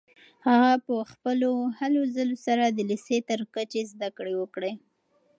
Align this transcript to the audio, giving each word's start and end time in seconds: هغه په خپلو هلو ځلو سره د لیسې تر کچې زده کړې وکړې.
هغه 0.47 0.71
په 0.85 0.95
خپلو 1.11 1.51
هلو 1.79 2.01
ځلو 2.15 2.37
سره 2.45 2.63
د 2.67 2.79
لیسې 2.89 3.17
تر 3.29 3.39
کچې 3.53 3.81
زده 3.91 4.09
کړې 4.17 4.33
وکړې. 4.41 4.71